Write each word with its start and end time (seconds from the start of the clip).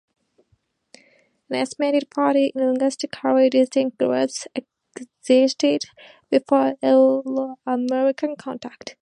An 1.47 1.57
estimated 1.57 2.07
forty 2.11 2.51
linguistically 2.55 3.51
distinct 3.51 3.99
groups 3.99 4.47
existed 4.95 5.83
before 6.31 6.73
Euro-American 6.81 8.35
contact. 8.35 8.95